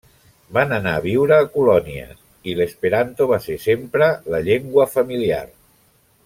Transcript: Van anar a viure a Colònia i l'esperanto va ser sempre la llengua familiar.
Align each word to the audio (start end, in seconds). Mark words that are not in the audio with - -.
Van 0.57 0.71
anar 0.77 0.93
a 0.99 1.03
viure 1.03 1.35
a 1.43 1.49
Colònia 1.57 2.07
i 2.53 2.57
l'esperanto 2.61 3.29
va 3.33 3.39
ser 3.45 3.59
sempre 3.67 4.09
la 4.37 4.41
llengua 4.49 4.89
familiar. 4.99 5.45